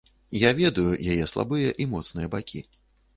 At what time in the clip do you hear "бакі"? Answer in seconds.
2.37-2.63